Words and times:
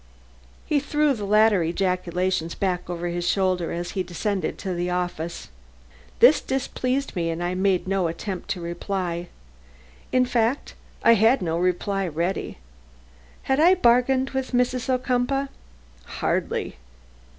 He 0.65 0.79
threw 0.79 1.13
the 1.13 1.25
latter 1.25 1.61
ejaculations 1.61 2.55
back 2.55 2.89
over 2.89 3.05
his 3.09 3.23
shoulder 3.29 3.71
as 3.71 3.91
he 3.91 4.01
descended 4.01 4.57
to 4.57 4.73
the 4.73 4.89
office. 4.89 5.49
They 6.19 6.31
displeased 6.47 7.15
me, 7.15 7.29
and 7.29 7.43
I 7.43 7.53
made 7.53 7.87
no 7.87 8.07
attempt 8.07 8.49
to 8.49 8.61
reply. 8.61 9.27
In 10.11 10.25
fact, 10.25 10.73
I 11.03 11.13
had 11.13 11.43
no 11.43 11.55
reply 11.59 12.07
ready. 12.07 12.57
Had 13.43 13.59
I 13.59 13.75
bargained 13.75 14.31
with 14.31 14.53
Mrs. 14.53 14.89
Ocumpaugh? 14.89 15.49
Hardly. 16.05 16.77